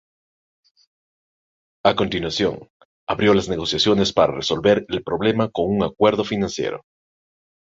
[1.85, 2.67] A continuación,
[3.07, 6.81] abrió las negociaciones para resolver el problema con un acuerdo financiero.